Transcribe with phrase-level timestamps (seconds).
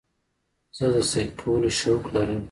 [0.77, 2.39] زه د سیل کولو شوق لرم.